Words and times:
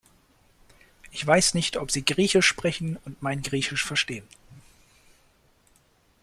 Ich 1.11 1.27
weiß 1.27 1.53
nicht, 1.53 1.77
ob 1.77 1.91
Sie 1.91 2.03
Griechisch 2.03 2.47
sprechen 2.47 2.97
und 3.05 3.21
mein 3.21 3.43
Griechisch 3.43 3.85
verstehen. 3.85 4.27